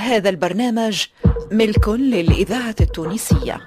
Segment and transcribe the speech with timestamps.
[0.00, 1.06] هذا البرنامج
[1.52, 3.60] ملك للإذاعة التونسية.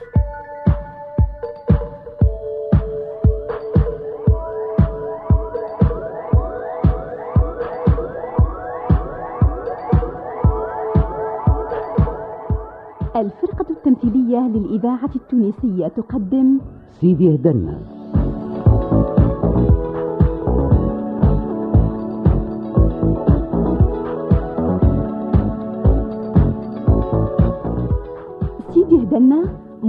[13.15, 16.59] الفرقة التمثيلية للإذاعة التونسية تقدم
[17.01, 18.02] سيدي هدنا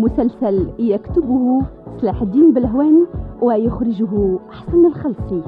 [0.05, 1.63] مسلسل يكتبه
[2.01, 3.07] صلاح الدين بلهوان
[3.43, 5.43] ويخرجه حسن الخلصي.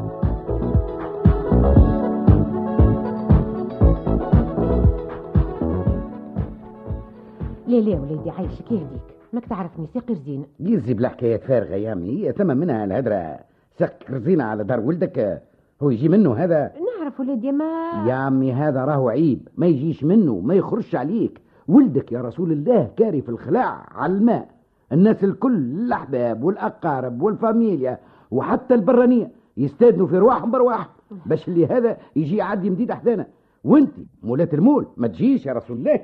[7.67, 10.45] لا لا وليدي عايشك يهديك ماك تعرفني ساقي رزينة.
[10.61, 13.39] يزي بالحكايات فارغة يا امي هي ثم منها الهدرة.
[13.79, 15.43] سك رزينة على دار ولدك
[15.83, 19.49] هو يجي منه هذا؟ نعرف وليدي ما يا عمي هذا راهو عيب.
[19.57, 21.41] ما يجيش منه ما يخرجش عليك.
[21.69, 24.49] ولدك يا رسول الله كاري في الخلاع على الماء.
[24.93, 27.99] الناس الكل الأحباب والأقارب والفاميليا
[28.31, 30.89] وحتى البرانية يستاذنوا في رواحهم برواحهم
[31.27, 33.27] باش اللي هذا يجي يعدي مديد أحدانا
[33.65, 36.01] وانت مولاة المول ما تجيش يا رسول الله.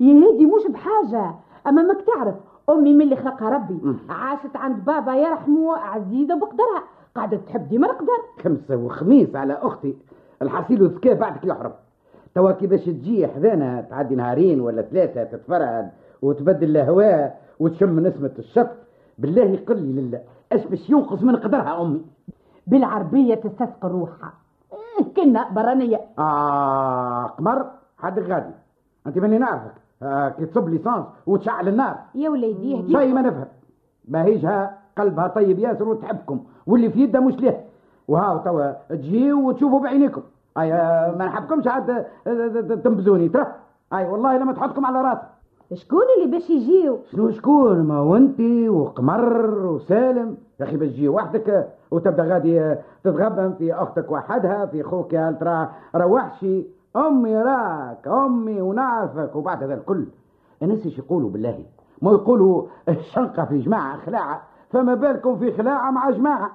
[0.00, 1.34] يا هادي مش بحاجة.
[1.66, 2.34] أما ماك تعرف
[2.70, 3.96] أمي من اللي خلقها ربي.
[4.08, 6.82] عاشت عند بابا يرحمه عزيزة بقدرها.
[7.14, 8.42] قاعدة تحب ديما القدر.
[8.44, 9.96] خمسة وخميس على أختي.
[10.42, 11.72] الحصيل وذكاء بعدك يحرم.
[12.34, 15.90] توا كي باش تجي حذانا تعدي نهارين ولا ثلاثة تتفرهد
[16.22, 18.68] وتبدل الهواء وتشم نسمة الشط؟
[19.18, 20.20] بالله قل لي لله
[20.52, 22.00] اش باش ينقص من قدرها أمي؟
[22.66, 24.32] بالعربية تستسقي روحها
[24.72, 26.00] إيه، كنا برانية.
[26.18, 27.66] آه قمر
[27.98, 28.52] حدك غادي.
[29.06, 29.74] أنت ماني نعرفك.
[30.02, 31.96] آه كي تصب ليسانس وتشعل النار.
[32.14, 33.46] يا وليدي شيء ما نفهم.
[34.04, 37.60] باهيجها قلبها طيب ياسر وتحبكم واللي في يدها مش له.
[38.08, 40.22] وهاو توا تجيو وتشوفوا بعينيكم.
[40.60, 43.46] اي آه، ما نحبكمش عاد آه، آه، تنبزوني ترى.
[43.92, 45.26] اي والله لما تحطكم على راسي.
[45.74, 50.36] شكون اللي باش يجيو؟ شنو شكون؟ ما وانتي وقمر وسالم.
[50.60, 55.36] يا أخي باش تجي وحدك وتبدأ غادي آه، تتغبن في أختك وحدها في خوك يا
[55.40, 55.68] ترى.
[55.96, 56.66] روحشي
[56.96, 60.06] أمي راك أمي ونعرفك وبعد هذا الكل.
[60.62, 61.64] الناس إيش يقولوا بالله.
[62.02, 64.42] ما يقولوا الشنقة في جماعة خلاعة.
[64.70, 66.50] فما بالكم في خلاعة مع جماعة.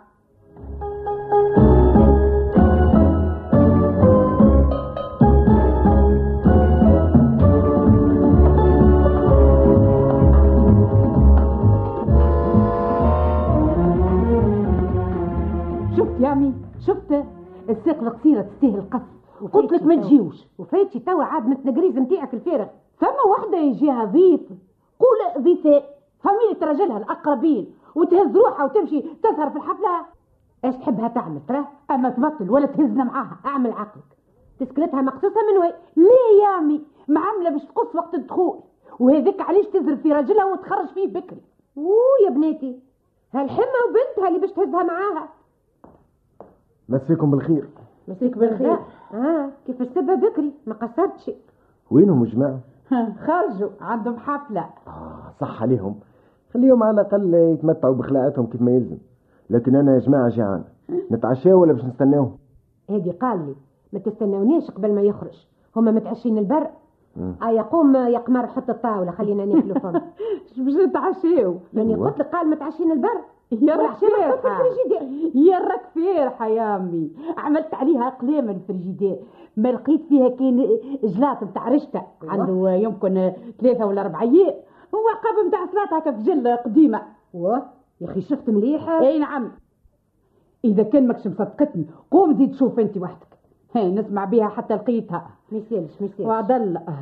[16.35, 16.53] عمي.
[16.88, 17.23] شفت؟
[17.69, 19.01] الساق القصيرة تستاهل القص.
[19.53, 20.35] قلت لك ما تجيوش.
[20.57, 22.66] وفايتي توا عاد من التقريز نتاعك الفارغ.
[23.00, 24.41] ثم وحدة يجيها ضيف.
[25.00, 27.73] قول ضيفاء فاميلة راجلها الأقربين.
[27.96, 30.06] وتهز روحها وتمشي تسهر في الحفلة.
[30.66, 33.38] إيش تحبها تعمل ترى؟ أما تبطل ولا تهزنا معاها.
[33.46, 34.17] أعمل عقلك.
[34.59, 38.59] تسكلتها مقصوصة من وين؟ ليه يا عمي؟ معاملة باش تقص وقت الدخول.
[39.00, 41.41] وهذيك علاش تزرب في راجلها وتخرج فيه بكري.
[41.78, 42.79] أوه يا بناتي.
[43.34, 45.29] هالحمة وبنتها اللي باش تهزها معاها.
[46.90, 47.68] مسيكم بالخير.
[48.07, 48.78] مسيك بالخير.
[49.13, 51.31] آه كيف سبها بكري ما قصرتش.
[51.91, 52.59] وينهم الجماعة؟
[53.25, 54.66] خرجوا عندهم حفلة.
[54.88, 55.96] آه صح عليهم.
[56.53, 58.97] خليهم على الأقل يتمتعوا بخلاقاتهم كيف ما يلزم.
[59.50, 60.63] لكن أنا يا جماعة جيعان
[61.12, 62.38] نتعشاو ولا باش نستناوه؟
[62.90, 63.56] هادي قال لي
[63.94, 65.47] ما تستناونيش قبل ما يخرج.
[65.75, 66.67] هما متعشين البر.
[67.44, 69.91] آه يقوم يا قمر حط الطاولة خلينا ناكلوا فم.
[70.57, 71.56] باش نتعشاو.
[71.73, 72.07] لاني أيوة.
[72.09, 73.22] قلت لك قال متعشين البر.
[73.51, 75.31] يا راك الفريجيدير.
[75.35, 79.17] يا راك فارحة يا أمي عملت عليها قلامة الفريجيدير.
[79.57, 82.01] ما لقيت فيها كان جلاط بتاع رشتة.
[82.28, 84.53] عنده يمكن ثلاثة ولا أربع أيام.
[84.95, 87.01] هو عقاب بتاع صلاة هكا في جل قديمة.
[87.34, 87.63] واه
[88.01, 89.51] يا أخي شفت مليحة أي نعم.
[90.66, 93.28] إذا كان ماكش مصدقتني قوم زيد شوف أنت وحدك.
[93.75, 95.29] هاي نسمع بها حتى لقيتها.
[95.51, 96.94] ما يسالش ما يسالش وعدل آه.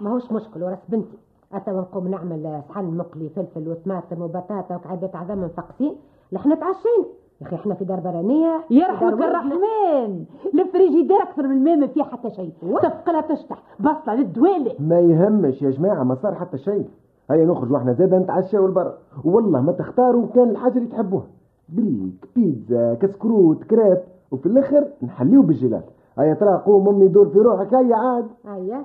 [0.00, 1.18] ماهوش مشكل وراس بنتي.
[1.56, 5.96] أتوا نقوم نعمل صحن مقلي فلفل وطماطم وبطاطا وكعبات عظام مفقسين.
[6.32, 7.06] لحنا تعشينا
[7.40, 9.08] يا أخي إحنا في دار برانية يا رحمة.
[9.08, 10.24] الرحمن.
[10.54, 12.52] الفريجيدير أكثر من الماء ما فيه حتى شيء.
[12.82, 14.76] تفقلها تشطح بصلة للدوالي.
[14.78, 16.88] ما يهمش يا جماعة ما صار حتى شيء.
[17.30, 18.92] هيا نخرج وإحنا زادا نتعشاو البر.
[19.24, 21.26] والله ما تختاروا كان الحاجة اللي تحبوها.
[21.68, 23.98] بريك بيتزا كسكروت كريب.
[24.30, 25.84] وفي الآخر نحليو بالجيلات
[26.18, 27.74] هيا ترى قوم أمي دور في روحك.
[27.74, 28.26] هيا عاد.
[28.48, 28.84] أيوه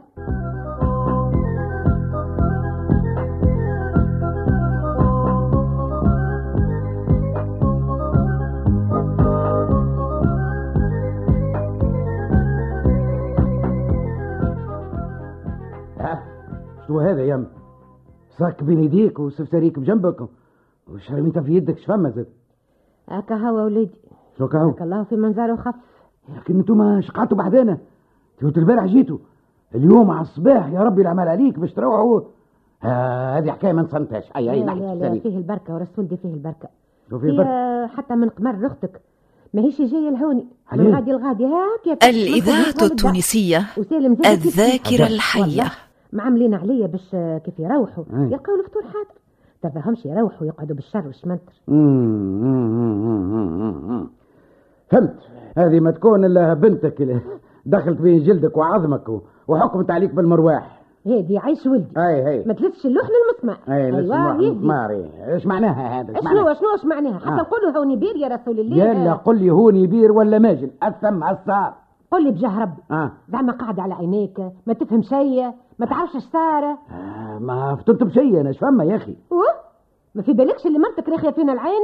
[16.90, 17.48] شنو هذا يا أم
[18.40, 20.28] صاك بين يديك وسفساريك بجنبك.
[20.88, 22.28] وشرب انت في يدك شفما زاد
[23.10, 23.96] هكا هو وليدي.
[24.38, 25.76] كاو هكا الله في منظره خف.
[26.38, 27.78] لكن انتوما شقعتوا بحذانا
[28.44, 29.18] أنتوا البارح جيتوا
[29.76, 32.22] اليوم على الصباح يا ربي العمل عليك باش تروحوا
[32.80, 36.34] هذه حكاية ما نصنتهاش أي أي لا نحكي لا لا فيه البركة ورسول دي فيه
[36.34, 36.70] البركة.
[37.10, 37.88] شوفي هي البركة.
[37.88, 39.02] حتى من قمر أختك.
[39.54, 42.84] ماهيش جاية الهوني من؟ غادي الغادي هاك الإذاعة.
[42.92, 43.66] التونسية.
[44.26, 45.08] الذاكرة.
[45.08, 45.64] الحية.
[46.14, 48.04] معاملين عليا باش آه، كيف يروحوا.
[48.14, 49.20] يلقاو الفطور حاضر
[49.64, 51.54] تفهمش يروحوا يقعدوا بالشر والشمنتر.
[54.90, 55.16] فهمت.
[55.58, 57.20] هذه ما تكون إلا بنتك اللي
[57.66, 60.80] دخلت بين جلدك وعظمك وحكمت عليك بالمرواح.
[61.06, 61.88] هادي عيش ولدي.
[61.98, 66.86] أي هي ما تلفش اللوح للمسمع أي ايوا ماري إيش معناها هذا؟ شنو؟ شنو اش
[66.86, 67.36] معناها؟ حتى آه.
[67.36, 68.78] نقولوا هوني بير يا رسول الله.
[68.78, 69.14] يلا آه.
[69.14, 70.70] قل لي هوني بير ولا ماجن.
[70.84, 71.74] الثم الصار
[72.12, 72.82] قل لي بجاه ربي.
[72.92, 73.12] آه.
[73.30, 76.64] زعما قاعد على عينيك ما تفهم شيء ما تعرفش اش صار.
[76.64, 79.16] آه، ما فطرت بشيء أنا إيش فما يا أخي؟
[80.16, 81.84] ما في بالكش اللي مرتك راخيه فينا العين؟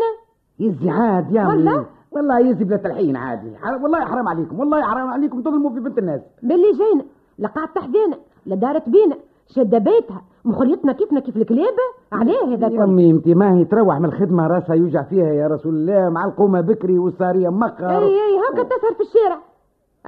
[0.59, 3.51] يزي عاد يا والله؟ والله يزي بلا تلحين عادي
[3.83, 6.21] والله حرام عليكم والله حرام عليكم تظلموا في بنت الناس.
[6.43, 7.03] باللي جينا
[7.37, 9.15] لا تحدينا لا دارت بينا
[9.47, 11.73] شد بيتها مخليتنا كيفنا كيف الكلاب
[12.11, 15.73] عليه هذا يا أمي أنت ما هي تروح من الخدمة راسها يوجع فيها يا رسول
[15.75, 17.89] الله مع القومة بكري والسارية مقر.
[17.89, 19.39] اي اي هكا تسهر في الشارع.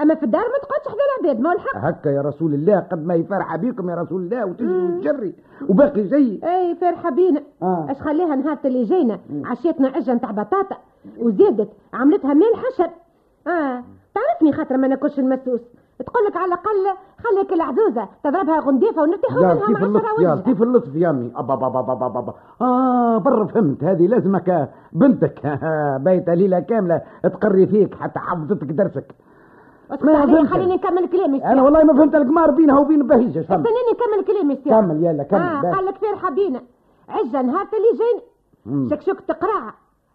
[0.02, 1.78] أما في الدار ما تقعدش حدا العباد ما هو الحق.
[1.78, 5.36] هكا يا رسول الله قد ما يفرح بيكم يا رسول الله وتجري وتجري
[5.70, 7.42] وباقي شيء اي فرحة بينا.
[7.62, 7.88] آه.
[7.90, 10.78] اش خليها نهار اللي جينا عشيتنا عجة نتاع بطاطا
[11.18, 12.90] وزادت عملتها ميل حشر.
[13.48, 13.84] آه
[14.16, 15.62] تعرفني خاطر ما ناكلش المسوس.
[16.06, 20.96] تقول لك على الأقل خليك العزوزه تضربها غنديفة ونرتاحوا منها مع اللطف يا لطيف اللطف
[20.96, 21.32] يا أمي.
[21.36, 22.34] أبا أبا أبا أبا.
[22.62, 25.60] آه برا فهمت هذه لازمك بنتك.
[26.04, 29.16] بايته ليلة كاملة تقري فيك حتى حفظتك درسك اسكت ما علي فهمت.
[29.96, 35.04] خليني نكمل كلامي أنا والله ما فهمت القمار بينها وبين بهيجه استنيني نكمل كلامي كمل
[35.04, 35.76] يلا كمل بس.
[35.76, 36.62] قال لك فرحة بينا.
[37.10, 38.90] عجة نهار اللي جينا.
[38.90, 39.22] شكشوك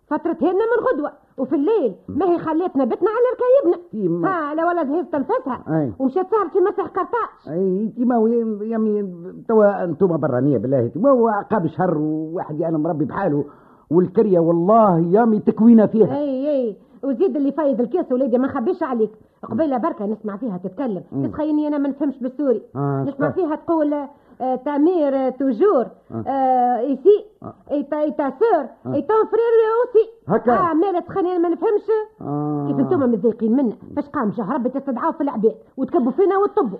[0.06, 1.12] فترة هنا من غدوة.
[1.38, 4.28] وفي الليل ما هي خليتنا بتنا على ركايبنا.
[4.28, 5.92] ها لا ولا جهزت تنفسها.
[5.98, 9.02] ومشات صارت في مسح قرطاس أي انت ما هو يا امي
[9.48, 10.90] توا أنتم برانيه بالله.
[10.96, 13.44] ما هو عقاب شهر وواحد يعني مربي بحاله.
[13.90, 16.16] والكريه والله يامي تكوينة فيها.
[16.16, 16.76] أي أي.
[17.04, 19.10] وزيد اللي فايز الكاس وليدي ما نخبيش عليك.
[19.42, 21.02] قبيلة بركة نسمع فيها تتكلم.
[21.24, 22.62] تتخيلني أنا ما نفهمش بالسوري.
[22.76, 23.34] آه، نسمع صح.
[23.34, 23.94] فيها تقول
[24.40, 25.86] آه، تأمير آه، توجور.
[26.26, 27.26] آه، إيسي.
[27.70, 28.64] ايتا إيتا سور.
[28.94, 30.52] ايتون فرير اوسي هكا.
[30.70, 31.82] آه مالت تخليني ما نفهمش.
[32.20, 32.66] آه.
[32.68, 33.72] كيف أنتم متضايقين منا.
[33.96, 36.78] فاش قام جه ربي تستدعوا في العباد وتكبوا فينا وتطبوا.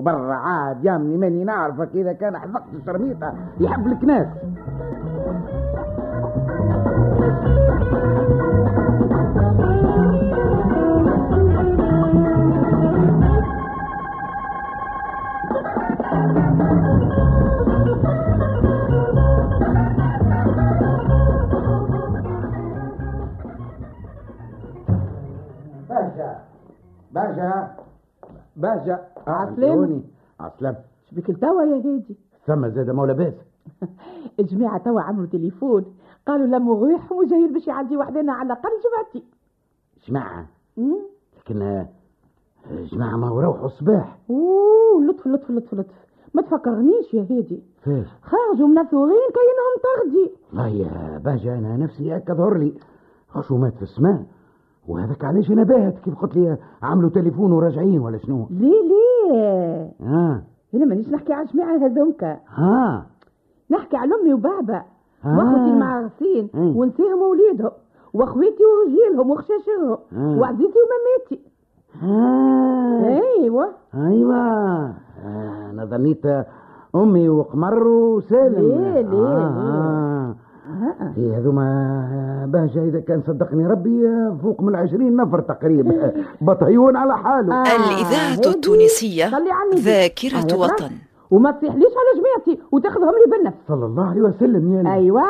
[0.00, 1.88] برا عاد يا ماني نعرفك.
[1.94, 4.26] إذا كان حفظت الشرميطه يحب الكناس
[31.76, 33.34] هادي ثم زاد مولا باس
[34.40, 35.84] الجماعة توا عملوا تليفون.
[36.26, 39.26] قالوا لا مغيح وجايين باش يعدي وحدنا على الأقل جمعتي.
[40.08, 40.46] جماعة.
[41.38, 41.86] لكن آه،
[42.92, 44.18] جماعة ما روحوا الصباح.
[44.30, 45.94] أوه لطف لطف لطف لطف.
[46.34, 47.62] ما تفكرنيش يا هادي.
[47.84, 52.72] فاش خرجوا من الثورين كاينهم تغدي والله يا باجا أنا نفسي هكا ظهر لي.
[53.28, 54.22] خشومات في السماء.
[54.88, 59.65] وهذاك علاش أنا باهت؟ كيف قلت لي عملوا تليفون وراجعين ولا شنو؟ ليه ليه؟
[61.06, 63.06] مانيش نحكي على الجماعة هذوكا ها.
[63.70, 64.82] نحكي على أمي وبابا.
[65.24, 66.76] وأخوتي المعرسين مم.
[66.76, 67.70] ونسيهم وليدهم
[68.14, 70.38] وأخواتي ورجيلهم وخشاشهم آه.
[70.38, 71.40] وعزيزي ومماتي
[72.00, 73.20] ها.
[73.40, 73.68] أيوه.
[73.94, 74.36] أيوه.
[74.36, 76.26] آه، أنا ظنيت
[76.94, 78.68] أمي وقمر وسالم.
[78.68, 80.34] ليه، ليه، آه آه.
[81.18, 86.12] إيه هذوما باجا إذا كان صدقني ربي آه، فوق من العشرين نفر تقريبا.
[86.40, 87.62] بطيون على حاله.
[87.62, 88.48] الإذاعة هادي.
[88.48, 89.26] التونسية.
[89.74, 90.90] ذاكرة آه، وطن.
[91.30, 93.56] وما تصيحليش على جماعتي وتاخذهم لي بالنفس.
[93.68, 95.22] صلى الله عليه وسلم يا أيوه.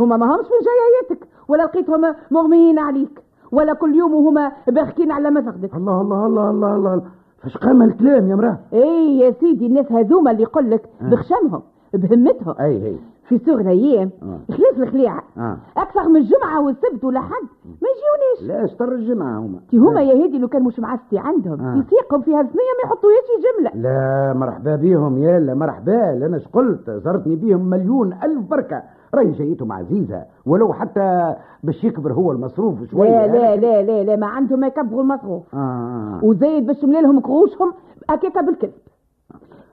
[0.00, 3.20] هما ما همش من جاياتك ولا لقيتهم مغميين عليك
[3.52, 5.74] ولا كل يوم وهما باخكين على مزغدك.
[5.74, 7.02] الله الله الله الله الله
[7.42, 11.08] فاش قام الكلام يا مراه إي يا سيدي الناس هذوما اللي يقول لك آه.
[11.10, 11.62] بخشمهم
[11.94, 12.54] بهمتهم.
[12.60, 12.96] أي هي
[13.28, 14.10] في صغر أيام.
[14.22, 14.38] آه.
[14.54, 15.22] خلاف الخليعة.
[15.38, 15.56] آه.
[15.76, 18.56] أكثر من الجمعه والسبت ولا حد ما يجيونيش.
[18.56, 19.60] لا اشتر الجمعة هما.
[19.70, 21.60] تي هما يا هادي لو كان مش معستي عندهم.
[21.60, 21.76] آه.
[21.78, 23.82] يسيقهم فيها ثنيه ما يحطوهاش جملة.
[23.82, 26.26] لا مرحبا بيهم يلا مرحبا.
[26.26, 28.82] أنا قلت؟ زرتني بيهم مليون ألف بركة.
[29.14, 30.24] راهي جايتهم عزيزة.
[30.46, 33.26] ولو حتى باش يكبر هو المصروف شوية.
[33.26, 35.54] لا لا لا لا لا ما عندهم ما يكبروا المصروف.
[35.54, 35.58] آه.
[35.58, 36.20] آه.
[36.24, 37.72] وزايد باش تملي لهم قروشهم
[38.10, 38.72] هكاكا بالكذب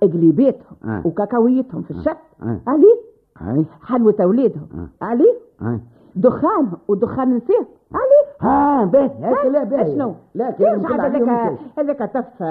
[0.02, 1.02] قليباتهم آه.
[1.06, 2.60] وكاكاويتهم في الشك آه.
[2.68, 3.05] عليه
[3.38, 5.06] هاي حلوة أولادهم آه.
[5.06, 5.80] عليه هاي
[6.16, 12.44] دخانهم ودخان نسيهم عليه ها باهي هاك لا باهي شنو؟ لا هذاك هذاك تف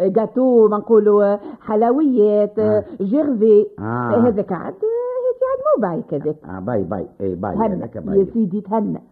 [0.00, 2.84] جاتو ما نقولوا حلويات آه.
[3.00, 3.66] جيرفي.
[3.78, 3.82] آه.
[4.28, 8.26] هذاك عاد هذاك عاد مو بايك هذاك آه باي باي إي باي هذاك يا باي
[8.32, 9.02] سيدي تهنى.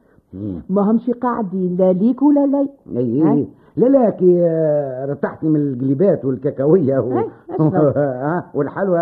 [0.71, 6.25] ما همش قاعدين لا ليك ولا لي؟ إي لا لا كي آه، رتحتني من القليبات
[6.25, 7.19] والكاكاوية و...
[7.51, 7.97] أشرب.
[7.97, 8.99] ها والحلوى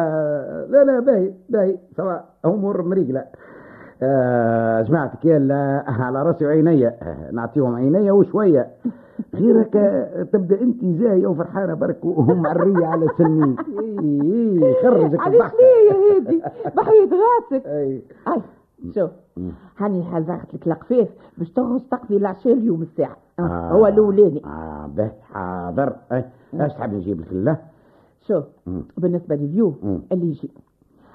[0.69, 3.25] لا لا باهي باهي سواء امور مريقلة
[4.03, 8.67] آه جماعة كيال آه، على راسي وعيني آه، نعطيهم عيني وشوية
[9.35, 13.99] غيرك آه، تبدأ أنت زاهية وفرحانة برك وهم عريه على سنيك اي
[14.63, 15.53] اي خرجك علاش.
[15.53, 16.43] ليه يا هادي
[16.77, 18.03] بحية راسك أي
[18.95, 19.11] شوف.
[19.79, 23.17] هاني حزقت لك القفاف باش تغرس تقضي العشاء اليوم الساعة.
[23.39, 23.71] آه.
[23.73, 24.45] هو الأولاني.
[24.45, 25.97] آه به حاضر.
[26.13, 27.59] اي إيش تحب نجيب لك الله
[28.27, 28.83] شوف مم.
[28.97, 30.03] بالنسبة لليوم.
[30.13, 30.51] اللي يجي.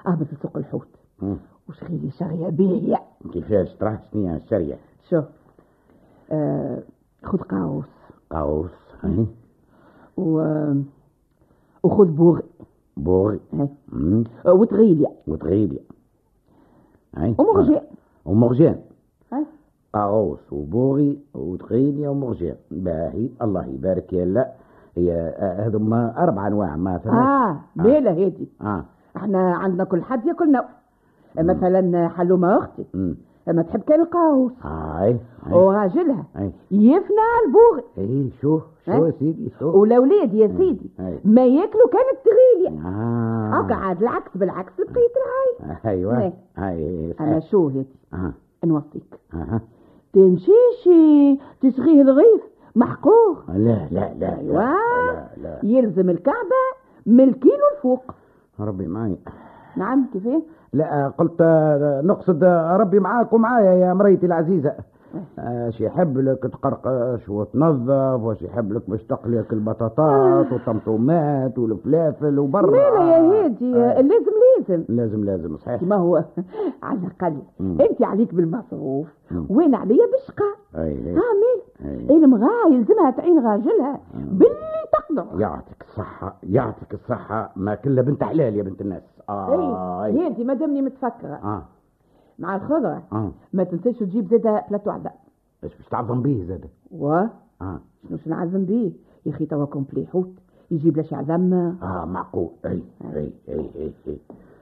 [0.06, 0.88] اهبط لسوق الحوت.
[1.22, 1.36] مم.
[1.68, 2.96] وشغي لي شغية باهية
[3.32, 4.76] كيفاش تراه شنو هي الشريه
[5.10, 5.24] شوف
[6.30, 6.82] آه
[7.22, 7.84] خذ قاوس.
[8.30, 8.70] قوس
[9.04, 9.26] اي
[10.16, 10.40] و
[11.82, 12.42] وخذ بوغي.
[12.96, 13.40] بوغي.
[13.52, 13.68] هاي.
[13.88, 14.24] مم.
[14.46, 15.08] آه، وتغيليا
[17.18, 17.80] اي ومرجان
[18.26, 18.76] ومرجان.
[19.92, 22.56] قاوس وبوغي وتغيبي ومرجان.
[22.70, 24.52] باهي الله يبارك يا لا
[24.96, 27.14] هي آه، هذوما أربع أنواع ما ثلاث.
[27.14, 28.84] آه بيلا هادي آه.
[29.16, 30.64] إحنا عندنا كل حد ياكل نوع
[31.38, 32.84] مثلا حلومة أختي.
[32.94, 33.16] امم
[33.52, 34.52] ما تحب كان القاوس.
[34.62, 35.54] هاي هاي.
[35.54, 36.24] وراجلها
[36.70, 37.84] يفنى البوغي.
[37.98, 40.90] إي شو شو؟ يا سيدي شو؟ والاولاد يا سيدي.
[41.24, 43.50] ما ياكلوا كانت تغيليا آه.
[43.54, 46.32] هكا عاد العكس بالعكس بقيت العايل أيوه.
[46.56, 47.14] هاي.
[47.20, 48.32] أنا شو هادي آه
[48.64, 49.20] نوصيك.
[49.34, 49.60] أها.
[50.12, 50.88] تمشيش
[51.60, 52.42] تشغيه الغيث
[52.76, 53.50] محقوق.
[53.50, 54.42] لا لا لا لا.
[54.42, 55.60] لا, لا.
[55.62, 56.62] يلزم الكعبة
[57.06, 58.14] من الكيلو الفوق.
[58.60, 59.16] ربي معي.
[59.76, 60.42] نعم كيفاه
[60.72, 64.72] لا قلت آه، نقصد آه، ربي معاك ومعايا يا مريتي العزيزة.
[65.70, 72.70] شي يحب لك تقرقش وتنظف وش يحب لك باش تقليك البطاطات والطمطومات والفلافل وبرا.
[72.70, 74.00] مالا يا هادي آه.
[74.00, 74.84] لازم لازم.
[74.88, 75.82] لازم لازم صحيح.
[75.82, 76.24] ما هو.
[76.82, 77.36] على الأقل.
[77.60, 79.06] انت عليك بالمصروف.
[79.48, 80.44] وأنا عليا بالشقة؟
[80.76, 81.16] اي
[82.10, 87.52] اي المرأة يلزمها تعين راجلها باللي تقدر يعطيك الصحة يعطيك الصحة.
[87.56, 89.02] ما كلها بنت حلال يا بنت الناس.
[89.28, 91.34] آه هادي ما دامني متفكرة.
[91.44, 91.62] آه.
[92.38, 93.02] مع الخضرة.
[93.12, 93.30] آه.
[93.52, 95.10] ما تنساش تجيب زادة بلاتو عدا
[95.64, 97.06] إيش باش تعظم بيه زاد و؟
[97.62, 97.80] آه.
[98.08, 98.92] شنو شو نعزم بيه؟
[99.26, 100.30] يا أخي توا complet حوت.
[100.70, 101.52] يجيب له شعزم
[101.82, 102.48] آه معقول.
[102.64, 102.82] أي
[103.14, 103.30] أي.
[103.48, 104.16] أي أي, أي.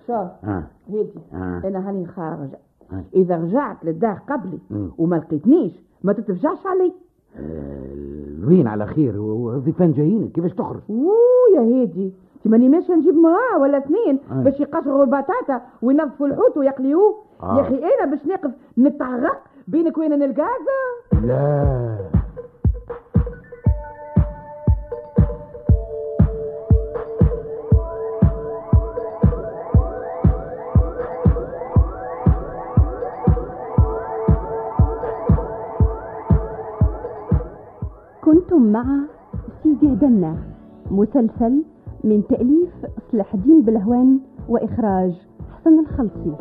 [0.07, 0.15] شوف.
[0.45, 0.63] آه.
[0.89, 1.63] هادي آه.
[1.65, 2.59] أنا هاني خارجه
[2.93, 3.05] آه.
[3.15, 4.91] إذا رجعت للدار قبلي مم.
[4.99, 5.73] وما لقيتنيش
[6.05, 6.93] ما تتفجعش علي.
[7.37, 7.95] آه،
[8.39, 10.29] الوين على خير وضيفان جايين.
[10.29, 11.13] كيفاش تخرج؟ أوه
[11.57, 14.43] يا هادي انت ماني ماشيه نجيب مراه ولا اثنين آه.
[14.43, 17.15] باش يقشروا البطاطا وينظفوا الحوت ويقليوه.
[17.43, 17.57] آه.
[17.57, 20.81] يا أخي أنا باش نقف نتعرق بينك وبين الغازه
[21.23, 21.99] لا.
[38.25, 38.85] كنتم مع
[39.63, 40.37] سيدي هدنا
[40.91, 41.63] مسلسل
[42.05, 42.71] من تأليف
[43.13, 45.13] صلاح الدين بلهوان وإخراج
[45.61, 46.37] حسن الخلصي.